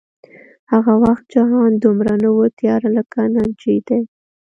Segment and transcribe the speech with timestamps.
[0.71, 3.99] هغه وخت جهان دومره نه و تیاره لکه نن چې دی